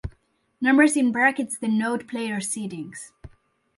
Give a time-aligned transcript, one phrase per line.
[0.59, 3.11] Numbers in brackets denote player seedings.